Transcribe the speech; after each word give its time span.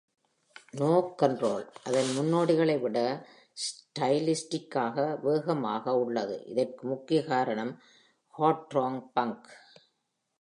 "No 0.71 1.15
control" 1.21 1.65
அதன் 1.83 2.09
முன்னோடிகளை 2.15 2.79
விட 2.79 2.97
ஸ்டைலிஸ்டிக்காக 3.57 5.21
வேகமாக 5.21 5.95
உள்ளது, 5.97 6.43
இதற்கு 6.45 6.87
முக்கிய 6.87 7.23
காரணம் 7.23 7.73
ஹார்ட்கோர் 8.33 9.11
பங்க். 9.13 9.49